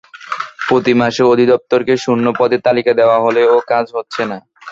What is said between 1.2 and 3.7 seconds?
অধিদপ্তরকে শূন্য পদের তালিকা দেওয়া হলেও